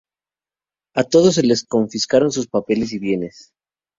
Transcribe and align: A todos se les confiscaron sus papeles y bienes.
A 0.95 1.03
todos 1.03 1.35
se 1.35 1.43
les 1.43 1.63
confiscaron 1.63 2.31
sus 2.31 2.47
papeles 2.47 2.91
y 2.93 2.97
bienes. 2.97 3.51